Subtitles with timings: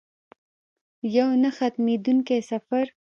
[1.15, 2.85] یو نه ختمیدونکی سفر.